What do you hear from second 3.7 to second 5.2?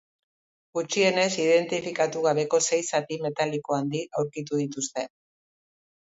handi aurkitu dituzte.